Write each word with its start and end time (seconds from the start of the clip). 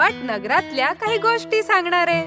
सपाट 0.00 0.12
नगरातल्या 0.14 0.92
काही 0.92 1.18
गोष्टी 1.18 1.62
सांगणार. 1.62 2.08
आहे 2.08 2.24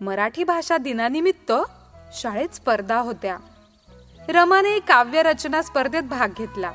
मराठी 0.00 0.44
भाषा 0.44 0.76
दिनानिमित्त 0.76 1.52
शाळेत 2.12 2.54
स्पर्धा 2.54 2.98
होत्या. 2.98 3.36
रमाने 4.28 4.78
काव्य 4.78 5.22
रचना 5.22 5.62
स्पर्धेत 5.62 6.02
भाग 6.02 6.28
घेतला. 6.38 6.72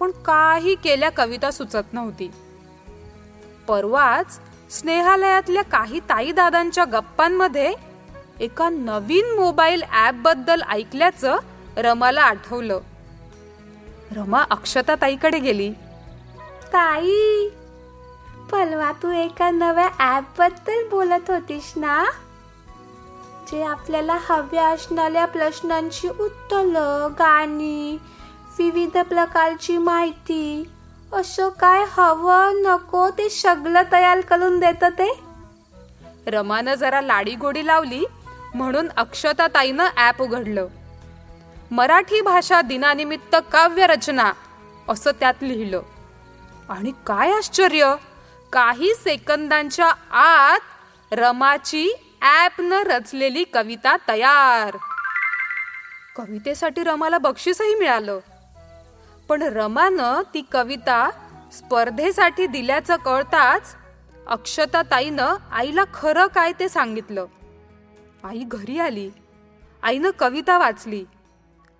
पण 0.00 0.10
काही 0.10 0.74
केल्या 0.74 1.10
कविता 1.10 1.50
सुचत 1.50 1.92
नव्हती. 1.92 2.30
परवाच 3.68 4.40
स्नेहालयातल्या 4.70 5.62
काही 5.62 6.00
ताई 6.00 6.32
दादांच्या 6.32 6.84
गप्पांमध्ये 6.84 7.74
एका 8.40 8.68
नवीन 8.68 9.34
मोबाईल 9.36 9.82
ऍपबद्दल 10.06 10.62
ऐकल्याचं 10.62 11.36
रमाला 11.76 12.22
आठवलं. 12.22 12.80
रमा 14.16 14.44
अक्षता 14.50 14.94
ताईकडे 14.94 15.38
गेली. 15.38 15.70
ताई 16.72 17.48
परवा 18.50 18.92
तू 18.92 19.10
एका 19.10 19.50
नव्या 19.50 20.18
ऍपबद्दल 20.18 20.88
बोलत 20.88 21.30
होतीस 21.30 21.72
ना? 21.76 22.04
जे 23.52 23.62
आपल्याला 23.62 24.18
हव्या 24.20 24.68
असणाऱ्या 24.68 25.26
प्रश्नांची 25.26 26.08
उत्तर 26.08 26.62
गाणी 27.18 27.98
विविध 28.58 28.98
प्रकारची 28.98 29.78
माहिती 29.78 30.70
असं 31.12 31.48
काय 31.48 31.84
हवं 31.90 32.62
नको 32.62 33.10
ते 33.10 33.28
सगळं 33.28 33.82
तयार 33.92 34.20
करून 34.20 34.60
देत 34.60 34.84
ते? 34.84 35.20
रमानं 36.26 36.74
जरा 36.74 37.00
लाडी 37.00 37.34
गोडी 37.34 37.66
लावली 37.66 38.04
म्हणून 38.54 38.88
अक्षता 38.96 39.46
ताईनं 39.46 39.86
ऍप 40.08 40.22
उघडलं. 40.22 40.66
मराठी 41.70 42.20
भाषा 42.20 42.62
दिनानिमित्त 42.62 43.36
काव्य 43.52 43.86
रचना 43.86 44.32
असं 44.88 45.10
त्यात 45.20 45.34
लिहिलं. 45.42 45.82
आणि 46.68 46.92
काय 47.06 47.32
आश्चर्य 47.32 47.94
काही 48.52 48.94
सेकंदांच्या 48.94 49.86
आत 50.10 50.60
रमाची 51.12 51.94
ॲपनं 52.20 52.82
रचलेली 52.82 53.44
कविता 53.44 53.96
तयार. 54.08 54.76
कवितेसाठी 56.16 56.82
रमाला 56.82 57.18
बक्षीसही 57.18 57.74
मिळालं. 57.74 58.18
पण 59.28 59.42
रमानं 59.42 60.22
ती 60.34 60.42
कविता 60.52 61.10
स्पर्धेसाठी 61.52 62.46
दिल्याचं 62.46 62.96
कळताच 62.96 63.76
अक्षता 64.26 64.82
ताईनं 64.82 65.36
आईला 65.52 65.84
खरं 65.94 66.26
काय 66.26 66.52
ते 66.60 66.68
सांगितलं. 66.68 67.26
आई 68.24 68.42
घरी 68.46 68.78
आली. 68.78 69.10
आईनं 69.82 70.10
कविता 70.18 70.58
वाचली. 70.58 71.04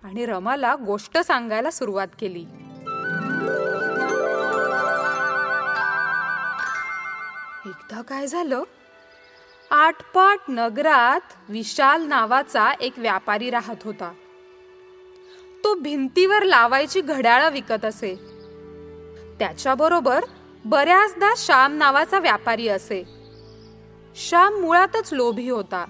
आणि 0.03 0.25
रमाला 0.25 0.75
गोष्ट 0.75 1.17
सांगायला 1.17 1.71
सुरुवात 1.71 2.07
केली. 2.19 2.41
एकदा 7.65 8.01
काय 8.01 8.27
झालं? 8.27 8.63
आटपाट 9.71 10.39
नगरात 10.49 11.21
विशाल 11.49 12.03
नावाचा 12.03 12.71
एक 12.71 12.93
व्यापारी 12.97 13.49
राहत 13.49 13.75
होता. 13.83 14.13
तो 15.63 15.75
भिंतीवर 15.75 16.43
लावायची 16.43 17.01
घड्याळं 17.01 17.49
विकत 17.49 17.85
असे. 17.85 18.15
त्याच्याबरोबर 19.39 20.25
बऱ्याचदा 20.65 21.33
श्याम 21.37 21.77
नावाचा 21.77 22.19
व्यापारी 22.19 22.67
असे. 22.67 23.03
श्याम 24.15 24.53
मुळातच 24.53 25.13
लोभी 25.13 25.49
होता. 25.49 25.85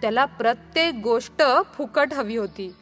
त्याला 0.00 0.24
प्रत्येक 0.24 0.94
गोष्ट 1.02 1.42
फुकट 1.76 2.12
हवी 2.12 2.36
होती. 2.36 2.74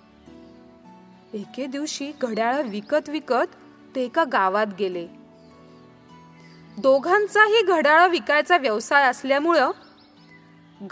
एके 1.37 1.67
दिवशी 1.67 2.13
घड्याळ 2.23 2.63
विकत 2.63 3.09
विकत 3.09 3.55
ते 3.95 4.05
एका 4.05 4.25
गावात 4.25 4.67
गेले. 4.79 5.07
दोघांचाही 6.79 7.63
घड्याळ 7.63 8.09
विकायचा 8.09 8.57
व्यवसाय 8.57 9.05
असल्यामुळं 9.05 9.71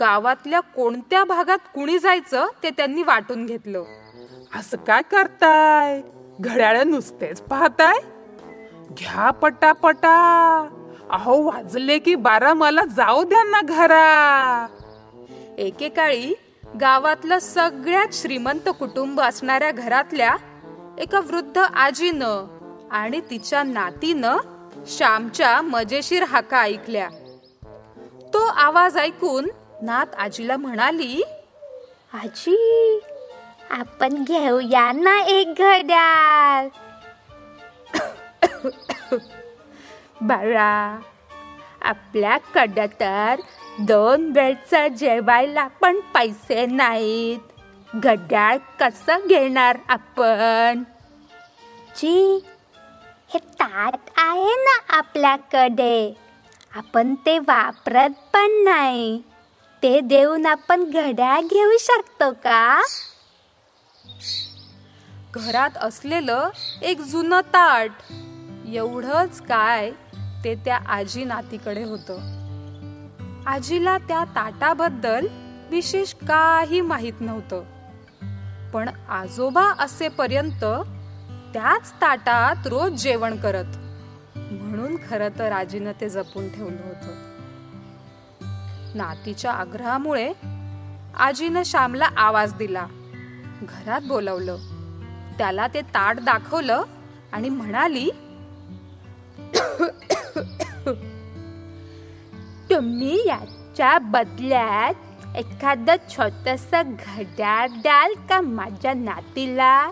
गावातल्या 0.00 0.60
कोणत्या 0.60 1.24
भागात 1.24 1.58
कुणी 1.74 1.98
जायचं 1.98 2.46
ते 2.62 2.70
त्यांनी 2.70 3.02
वाटून 3.02 3.46
घेतलं. 3.46 3.84
असं 4.54 4.76
काय 4.76 5.02
करताय? 5.02 6.02
घड्याळ 6.40 6.82
नुसतेच 6.82 7.40
पाहताय? 7.40 7.98
घ्या 8.98 9.30
पटापटा. 9.30 10.68
अहो 11.10 11.42
वाजले 11.42 11.98
की 11.98 12.14
बारा 12.14 12.54
मला 12.54 12.84
जाऊ 12.96 13.24
द्या 13.24 13.42
ना 13.44 13.60
घरा. 13.60 14.66
एकेकाळी 15.58 16.34
गावातलं 16.80 17.38
सगळ्यात 17.38 18.06
श्रीमंत 18.12 18.68
कुटुंब 18.78 19.20
असणाऱ्या 19.20 19.70
घरातल्या 19.70 20.36
एका 20.98 21.20
वृद्ध 21.20 21.58
आजीनं 21.58 22.46
आणि 22.90 23.20
तिच्या 23.20 23.62
नातीनं 23.62 24.36
श्यामच्या 24.86 25.60
मजेशीर 25.60 26.22
हाका 26.22 26.60
ऐकल्या. 26.60 27.08
तो 28.32 28.38
आवाज 28.38 28.96
ऐकून 28.96 29.48
नात 29.82 30.14
आजीला 30.18 30.56
म्हणाली 30.56 31.22
आजी 32.12 33.00
आपण 33.70 34.24
घेऊया 34.24 34.92
ना 34.92 35.20
एक 35.20 35.54
घड्याळ. 35.58 36.68
बाळा 40.20 40.98
आपल्याकडं 41.82 42.86
तर 43.00 43.40
दोन 43.80 44.32
वेळचं 44.32 44.86
जेवायला 44.88 45.66
पण 45.66 46.00
पैसे 46.00 46.66
नाहीत. 46.66 47.38
घड्याळ 47.96 48.56
कसं 48.80 49.26
घेणार 49.26 49.78
आपण? 49.88 50.82
जी 51.96 52.44
हे 53.28 53.38
ताट 53.38 53.98
आहे 54.16 54.54
ना 54.54 54.96
आपल्याकडे. 54.98 56.16
आपण 56.74 57.14
ते 57.14 57.38
वापरत 57.38 58.10
पण 58.10 58.64
नाही. 58.64 59.22
ते 59.82 60.00
देऊन 60.00 60.46
आपण 60.46 60.84
घड्याळ 60.84 61.40
घेऊ 61.40 61.70
शकतो 61.80 62.30
का? 62.30 62.82
घरात 65.34 65.70
असलेलं 65.76 66.50
एक 66.82 67.00
जुनं 67.00 67.40
ताट. 67.40 67.90
एवढंच 68.68 69.40
काय 69.40 69.90
ते 70.44 70.54
त्या 70.54 70.78
आजी 70.86 71.24
नातीकडे 71.24 71.84
होतं. 71.84 72.43
आजीला 73.46 73.98
त्या 73.98 74.24
ताटाबद्दल 74.24 75.26
विशेष 75.70 76.14
काही 76.14 76.80
माहीत 76.80 77.12
नव्हतं. 77.20 77.64
पण 78.72 78.88
आजोबा 79.08 79.72
असेपर्यंत 79.78 80.64
त्याच 81.54 81.92
ताटात 82.00 82.66
रोज 82.66 83.02
जेवण 83.02 83.36
करत. 83.36 83.64
म्हणून 84.36 84.96
खरं 85.08 85.28
तर 85.38 85.52
आजीनं 85.52 85.92
ते 86.00 86.08
जपून 86.08 86.48
ठेवलं 86.48 86.82
होतं. 86.84 87.24
नातीच्या 88.94 89.52
आग्रहामुळे 89.52 90.32
आजीनं 91.14 91.62
श्यामला 91.62 92.08
आवाज 92.16 92.54
दिला. 92.54 92.86
घरात 93.62 94.00
बोलवलं. 94.00 94.56
त्याला 95.38 95.66
ते 95.66 95.80
ताट 95.80 96.20
दाखवलं 96.20 96.82
आणि 97.32 97.48
म्हणाली 97.48 98.10
च्या 103.76 103.98
बदल्यात 103.98 105.36
एखादं 105.36 105.96
छोटस 106.10 106.70
घड्याळ 106.74 107.68
द्याल 107.68 108.14
का 108.28 108.40
माझ्या 108.40 108.92
नातीला? 108.94 109.90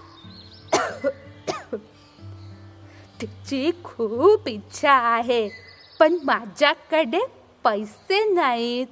तिची 3.21 3.71
खूप 3.85 4.49
इच्छा 4.49 4.93
आहे 4.93 5.49
पण 6.01 6.19
माझ्याकडे 6.25 7.21
पैसे 7.65 8.25
नाहीत. 8.35 8.87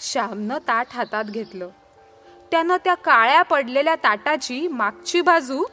श्यामनं 0.00 0.58
ताट 0.58 0.86
हातात 0.92 1.24
घेतलं. 1.24 1.68
त्यानं 2.50 2.76
त्या 2.84 2.94
काळ्या 2.94 3.42
पडलेल्या 3.42 3.94
ताटाची 3.94 4.68
मागची 4.68 5.20
बाजू 5.20 5.64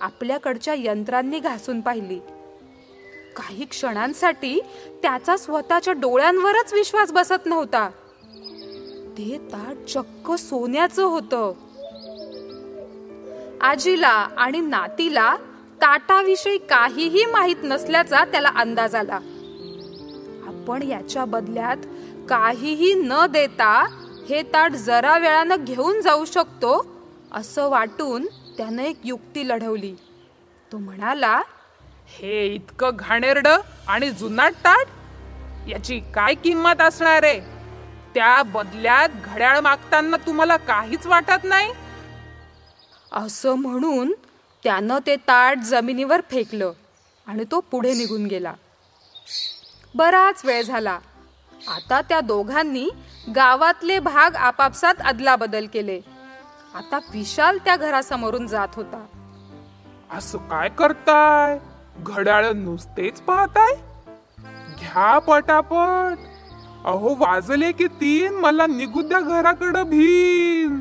आपल्याकडच्या 0.00 0.74
यंत्रांनी 0.76 1.38
घासून 1.38 1.80
पाहिली. 1.80 2.20
काही 3.36 3.64
क्षणांसाठी 3.64 4.60
त्याचा 5.02 5.36
स्वतःच्या 5.36 5.92
डोळ्यांवरच 5.92 6.72
विश्वास 6.72 7.12
बसत 7.12 7.46
नव्हता. 7.46 7.88
ते 9.18 9.38
ताट 9.52 9.90
चक्क 9.90 10.32
सोन्याचं 10.32 11.02
होतं. 11.02 11.52
आजीला 13.60 14.28
आणि 14.38 14.60
नातीला 14.60 15.36
ताटाविषयी 15.82 16.58
काहीही 16.58 17.24
माहीत 17.24 17.56
नसल्याचा 17.62 18.24
त्याला 18.24 18.48
अंदाज 18.56 18.94
आला. 18.94 19.18
आपण 20.46 20.82
याच्या 20.82 21.24
बदल्यात 21.24 21.76
काहीही 22.28 22.94
न 22.94 23.26
देता 23.30 23.86
हे 24.28 24.42
ताट 24.42 24.72
जरा 24.72 25.18
वेळानं 25.18 25.56
घेऊन 25.60 26.00
जाऊ 26.00 26.24
शकतो 26.24 26.86
असं 27.32 27.68
वाटून 27.68 28.26
त्यानं 28.56 28.82
एक 28.82 28.96
युक्ती 29.04 29.48
लढवली. 29.48 29.94
तो 30.72 30.78
म्हणाला 30.78 31.42
हे 32.06 32.46
इतकं 32.46 32.90
घाणेरड 32.94 33.48
आणि 33.86 34.10
जुनाट 34.10 34.52
ताट? 34.52 34.86
याची 35.68 36.00
काय 36.14 36.34
किंमत 36.34 36.80
असणार 36.80 37.22
आहे? 37.22 37.40
त्या 38.14 38.42
बदल्यात 38.42 39.08
घड्याळ 39.24 39.60
मागताना 39.60 40.16
तुम्हाला 40.16 40.56
काहीच 40.56 41.06
वाटत 41.06 41.44
नाही? 41.44 41.72
असं 43.12 43.54
म्हणून 43.54 44.12
त्यानं 44.64 44.98
ते 45.06 45.16
ताट 45.16 45.58
जमिनीवर 45.58 46.20
फेकलं 46.30 46.72
आणि 47.26 47.44
तो 47.50 47.60
पुढे 47.60 47.92
निघून 47.94 48.26
गेला. 48.26 48.52
बराच 49.94 50.42
वेळ 50.44 50.62
झाला. 50.62 50.98
आता 51.68 52.00
त्या 52.00 52.20
दोघांनी 52.20 52.90
गावातले 53.34 53.98
भाग 53.98 54.34
आपापसात 54.34 54.94
अदलाबदल 55.04 55.66
केले. 55.66 56.00
आता 56.74 56.98
विशाल 57.12 57.58
त्या 57.58 57.76
घरासमोरून 57.76 58.46
जात 58.46 58.68
होता. 58.72 59.06
असं 60.10 60.38
काय 60.38 60.68
करताय? 60.68 61.58
घड्याळ 62.00 62.46
नुसतेच 62.52 63.20
पाहताय? 63.20 63.74
घ्या 64.78 65.18
पटापट. 65.18 66.18
अहो 66.84 67.14
वाजले 67.18 67.72
की 67.72 67.86
तीन 67.86 68.34
मला 68.34 68.66
निघू 68.66 69.02
द्या 69.02 69.20
घराकडं 69.20 69.82
भीम. 69.82 70.80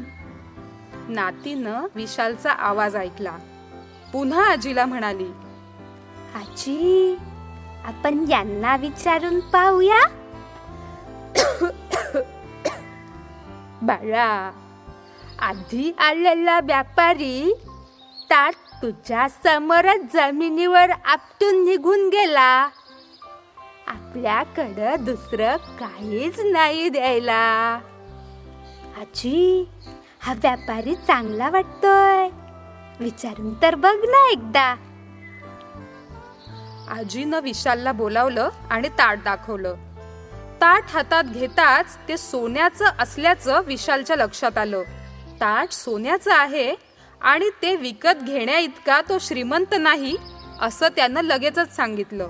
नातीनं 1.10 1.88
विशालचा 1.96 2.52
आवाज 2.52 2.96
ऐकला. 2.96 3.38
पुन्हा 4.14 4.52
आजीला 4.52 4.86
म्हणाली 4.86 5.32
आजी 6.36 7.18
आपण 7.86 8.26
यांना 8.30 8.76
विचारून 8.76 9.40
पाहूया. 9.40 10.00
बाळा 13.82 14.52
आधी 15.40 15.96
आलेला 16.00 16.60
व्यापारी 16.60 17.54
ताट 18.30 18.54
तुझ्या 18.82 19.28
समोरच 19.30 20.14
जमिनीवर 20.14 20.92
आपटून 21.06 21.66
निघून 21.66 22.10
गेला. 22.10 22.70
आपल्याकडं 23.88 24.96
दुसरं 25.00 25.56
काहीच 25.56 26.40
नाही 26.40 26.90
द्यायला. 26.90 27.80
आजी 28.98 29.70
हा 30.20 30.34
व्यापारी 30.34 30.96
चांगला 30.96 31.50
वाटतोय. 31.50 32.30
विचारून 33.00 33.54
तर 33.62 33.76
बघ 33.76 33.96
ना 33.96 34.32
एकदा. 34.32 34.76
आजीनं 36.90 37.40
विशालला 37.40 37.92
बोलावलं 37.92 38.50
आणि 38.70 38.90
ताट 38.90 39.18
दाखवलं. 39.24 39.76
ताट 40.62 40.84
हातात 40.88 41.24
घेताच 41.24 41.98
ते 42.08 42.18
सोन्याचं 42.18 42.86
असल्याचं 43.00 43.62
विशालच्या 43.62 44.16
लक्षात 44.16 44.58
आलं. 44.58 44.84
ताट 45.36 45.72
सोन्याचं 45.72 46.34
आहे 46.34 46.95
आणि 47.26 47.50
ते 47.62 47.76
विकत 47.76 48.24
घेण्या 48.24 48.58
इतका 48.58 49.02
तो 49.10 49.18
श्रीमंत 49.20 49.74
नाही 49.80 50.16
असं 50.62 50.88
त्यानं 50.96 51.22
लगेचच 51.22 51.76
सांगितलं. 51.76 52.28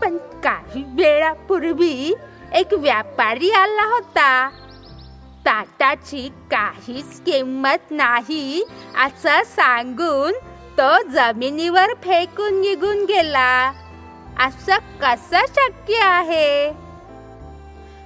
पण 0.00 0.16
काही 0.44 0.82
वेळापूर्वी 0.96 2.14
एक 2.54 2.72
व्यापारी 2.74 3.50
आला 3.50 3.84
होता. 3.84 4.48
ताटाची 5.46 6.28
काहीच 6.50 7.20
किंमत 7.20 7.90
नाही 7.90 8.64
असं 9.04 9.42
सांगून 9.46 10.32
तो 10.78 10.90
जमिनीवर 11.10 11.94
फेकून 11.94 12.60
निघून 12.60 13.04
गेला. 13.04 13.72
असं 14.40 14.76
कसं 15.02 15.46
शक्य 15.48 16.00
आहे? 16.00 16.68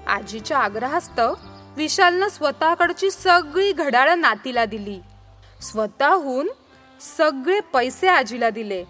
आजीच्या 0.06 0.58
आग्रहास्तव 0.58 1.34
विशालनं 1.76 2.28
स्वतःकडची 2.28 3.10
सगळी 3.10 3.72
घड्याळं 3.72 4.20
नातीला 4.20 4.64
दिली 4.64 4.98
स्वतःहून 5.62 6.48
सगळे 7.00 7.58
पैसे 7.72 8.08
आजीला 8.08 8.50
दिले 8.50 8.82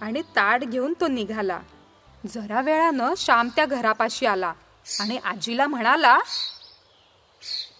आणि 0.00 0.22
ताट 0.36 0.64
घेऊन 0.64 0.92
तो 1.00 1.06
निघाला 1.06 1.58
जरा 2.24 2.60
वेळानं 2.60 3.14
श्याम 3.16 3.48
त्या 3.56 3.64
घरापाशी 3.66 4.26
आला 4.26 4.52
आणि 5.00 5.18
आजीला 5.24 5.66
म्हणाला 5.66 6.18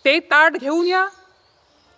ते 0.05 0.19
ताट 0.31 0.57
घेऊन 0.57 0.87
या 0.87 1.07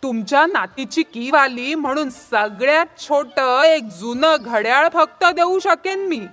तुमच्या 0.02 0.44
नातीची 0.46 1.02
कीव 1.02 1.36
आली 1.36 1.74
म्हणून 1.74 2.10
सगळ्यात 2.10 2.98
छोट 2.98 3.38
एक 3.66 3.88
जुनं 3.90 4.36
घड्याळ 4.36 4.88
फक्त 4.94 5.24
देऊ 5.26 5.58
शकेन 5.58 6.06
मी 6.08 6.26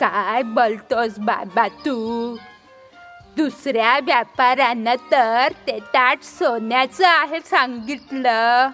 काय 0.00 0.42
बोलतोस 0.42 1.18
बाबा 1.18 1.68
तू? 1.68 2.36
दुसऱ्या 3.36 3.98
व्यापाऱ्यानं 4.02 4.94
तर 5.10 5.52
ते 5.66 5.78
ताट 5.78 6.22
सोन्याचं 6.22 7.06
आहे 7.06 7.40
सांगितलं. 7.40 8.68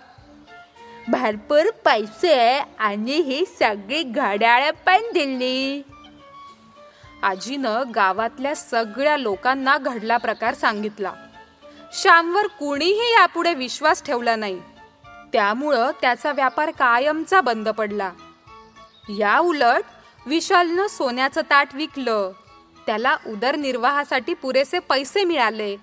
भरपूर 1.08 1.70
पैसे 1.84 2.62
आणि 2.78 3.12
ही 3.12 3.44
सगळी 3.58 4.02
घड्याळ 4.02 4.70
पण 4.70 4.96
दिली. 4.96 5.82
आजीनं 7.22 7.82
गावातल्या 7.94 8.56
सगळ्या 8.56 9.16
लोकांना 9.16 9.78
घडला 9.78 10.16
प्रकार 10.16 10.54
सांगितला. 10.54 11.12
श्यामवर 11.92 12.46
कुणीही 12.46 13.12
यापुढे 13.12 13.54
विश्वास 13.54 14.04
ठेवला 14.04 14.36
नाही. 14.36 14.62
त्यामुळं 15.32 15.90
त्याचा 16.00 16.32
व्यापार 16.32 16.70
कायमचा 16.70 17.40
बंद 17.40 17.68
पडला. 17.68 18.10
या 19.08 19.38
उलट 19.38 19.82
विशालनं 20.26 20.86
सोन्याचं 20.86 21.40
ताट 21.40 21.68
विकलं. 21.74 22.32
त्याला 22.86 23.16
उदरनिर्वाहासाठी 23.26 24.34
पुरेसे 24.34 24.78
पैसे 24.78 25.24
मिळाले. 25.24 25.76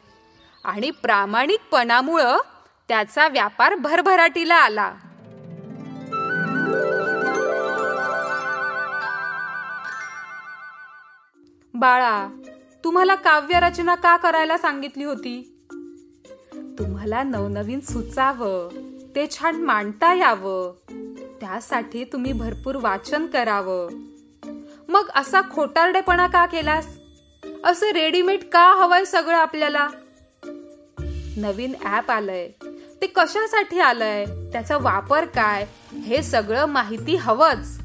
आणि 0.63 0.91
प्रामाणिकपणामुळं 0.91 2.37
त्याचा 2.87 3.27
व्यापार 3.27 3.75
भरभराटीला 3.75 4.55
आला. 4.55 4.95
बाळा 11.73 12.27
तुम्हाला 12.83 13.15
काव्य 13.15 13.59
रचना 13.59 13.95
का 13.95 14.17
करायला 14.17 14.57
सांगितली 14.57 15.03
होती? 15.03 15.67
तुम्हाला 16.79 17.23
नवनवीन 17.23 17.79
सुचावं 17.79 18.69
ते 19.15 19.27
छान 19.31 19.55
मांडता 19.55 20.13
यावं. 20.13 20.73
त्यासाठी 21.41 22.03
तुम्ही 22.03 22.33
भरपूर 22.33 22.75
वाचन 22.75 23.25
करावं. 23.25 24.12
मग 24.93 25.09
असा 25.15 25.41
खोटारडेपणा 25.41 26.27
का 26.27 26.45
केलास? 26.45 26.87
असं 27.63 27.89
रेडीमेड 27.89 28.43
का 28.43 28.83
हवंय 28.83 29.05
सगळं 29.05 29.37
आपल्याला? 29.37 29.87
नवीन 31.37 31.73
ऍप 31.85 32.11
आलंय. 32.11 32.49
ते 33.01 33.07
कशासाठी 33.07 33.79
आलंय? 33.79 34.25
त्याचा 34.25 34.77
वापर 34.77 35.25
काय? 35.25 35.65
हे 35.91 36.23
सगळं 36.23 36.65
माहिती 36.65 37.15
हवंच. 37.15 37.81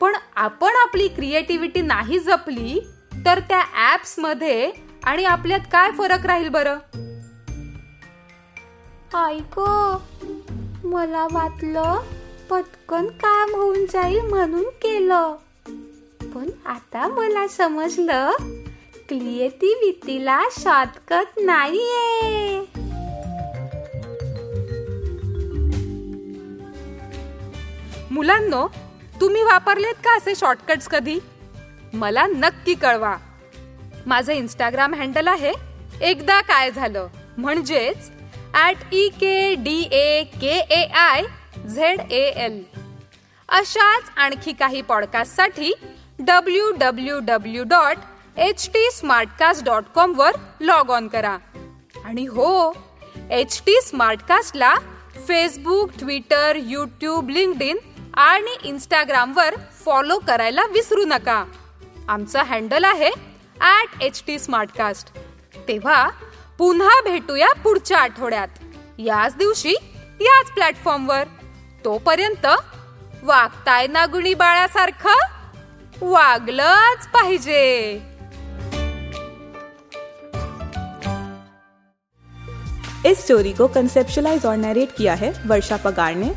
पण 0.00 0.16
आपण 0.36 0.68
आपली 0.68 1.08
क्रिएटिव्हिटी 1.08 1.80
नाही 1.80 2.18
जपली 2.18 2.80
तर 3.26 3.38
त्या 3.38 3.94
ऍप्समध्ये 3.94 4.72
आणि 5.04 5.24
आपल्यात 5.24 5.60
काय 5.72 5.90
फरक 5.90 6.26
राहील 6.26 6.48
बरं? 6.48 6.74
ऐक 9.26 9.60
मला 10.84 11.26
वाटलं 11.32 12.00
पटकन 12.50 13.06
काम 13.06 13.54
होऊन 13.54 13.86
जाईल 13.86 14.20
म्हणून 14.20 14.64
केलं. 14.64 15.34
पण 16.36 16.48
आता 16.66 17.08
मला 17.08 17.46
समजलं. 17.48 18.30
क्रिएटिव्हिटीला 19.08 20.42
शॉर्टकट 20.52 21.38
नाहीये. 21.40 22.58
मुलांनो 28.10 28.68
तुम्ही 29.20 29.42
वापरलेत 29.42 29.94
का 29.94 30.16
असे 30.16 30.34
शॉर्टकट्स 30.34 30.88
कधी? 30.88 31.18
मला 31.92 32.26
नक्की 32.26 32.74
कळवा. 32.74 33.16
माझं 34.06 34.32
इंस्टाग्राम 34.32 34.94
हँडल 34.94 35.28
आहे 35.28 35.52
एकदा 36.00 36.40
काय 36.40 36.70
झालं. 36.70 37.08
म्हणजेच 37.38 38.10
at 38.54 38.76
E 38.92 39.08
K 39.08 39.54
D 39.54 39.88
A 39.92 40.24
K 40.24 40.58
A 40.58 40.84
I 40.84 41.22
Z 41.74 42.00
A 42.00 42.44
L 42.44 42.62
अशाच 43.48 44.02
आणखी 44.16 44.52
काही 44.52 44.82
पॉडकास्टसाठी 44.82 45.72
W 46.18 46.70
W 46.70 47.18
W 47.20 47.64
dot 47.64 47.96
H 48.38 48.68
T 48.74 48.88
Smartcast 48.92 49.64
dot 49.64 49.84
com 49.94 50.12
वर 50.16 50.36
लॉग 50.60 50.90
ऑन 50.90 51.08
करा. 51.08 51.36
आणि 52.04 52.24
हो 52.26 52.72
एच 53.30 53.60
टी 53.66 53.80
स्मार्टकास्टला 53.82 54.74
Facebook 55.26 55.90
Twitter 55.98 56.56
YouTube 56.56 57.28
linked 57.28 57.62
in 57.62 57.78
आणि 58.14 58.56
इंस्टाग्रामवर 58.64 59.54
फॉलो 59.84 60.18
करायला 60.18 60.64
विसरू 60.72 61.04
नका. 61.06 61.44
आमचं 62.08 62.42
हँडल 62.42 62.84
आहे 62.84 63.10
ॲट 63.60 64.02
एच 64.02 64.22
टी 64.26 64.38
स्मार्टकास्ट 64.38 65.16
तेव्हा 65.68 66.08
पुन्हा 66.58 67.00
भेटूया 67.04 67.52
पुढच्या 67.64 67.98
आठवड्यात. 67.98 68.48
याच 68.98 69.36
दिवशी 69.36 69.74
याच 70.20 70.50
प्लॅटफॉर्मवर 70.50 71.24
तोपर्यंत 71.84 72.46
वागताय 73.22 73.86
ना 73.86 74.06
गुणी 74.06 74.34
बाळासारखं. 74.34 75.35
वागलंच 76.02 77.06
पाहिजे 77.14 77.62
इस 83.06 83.24
स्टोरी 83.24 83.52
को 83.52 83.66
कंसेप्शलाइज 83.68 84.44
और 84.46 84.56
नरेट 84.56 84.92
किया 84.96 85.14
है 85.14 85.32
वर्षा 85.46 85.76
पगार 85.76 86.14
ने 86.14 86.32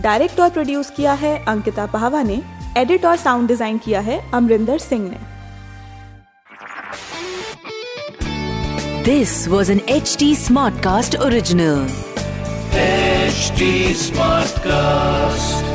डायरेक्ट 0.00 0.40
और 0.40 0.50
प्रोड्यूस 0.50 0.90
किया 0.90 1.12
है 1.14 1.36
अंकिता 1.44 1.86
पहावा 1.86 2.22
ने 2.22 2.40
एडिट 2.78 3.04
और 3.04 3.16
साउंड 3.16 3.48
डिज़ाइन 3.48 3.78
किया 3.78 4.00
है 4.00 4.20
अमरिंदर 4.34 4.78
सिंह 4.78 5.10
ने 5.10 5.18
this 9.04 9.46
was 9.48 9.68
This 9.68 9.68
was 9.68 9.70
an 9.70 9.80
HT 9.90 10.30
Smartcast 10.36 11.18
original. 11.20 11.84
HT 12.74 13.68
Smartcast. 13.96 15.71